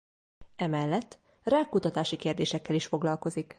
Emellett 0.55 1.19
rákkutatási 1.43 2.15
kérdésekkel 2.15 2.75
is 2.75 2.85
foglalkozik. 2.85 3.49